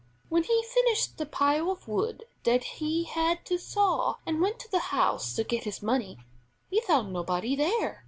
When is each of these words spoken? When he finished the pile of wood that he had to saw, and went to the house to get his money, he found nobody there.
When 0.29 0.41
he 0.45 0.63
finished 0.67 1.19
the 1.19 1.27
pile 1.27 1.69
of 1.69 1.87
wood 1.87 2.23
that 2.43 2.63
he 2.63 3.03
had 3.03 3.45
to 3.45 3.59
saw, 3.59 4.15
and 4.25 4.41
went 4.41 4.57
to 4.61 4.71
the 4.71 4.79
house 4.89 5.35
to 5.35 5.43
get 5.43 5.63
his 5.65 5.83
money, 5.83 6.17
he 6.71 6.81
found 6.81 7.13
nobody 7.13 7.55
there. 7.55 7.99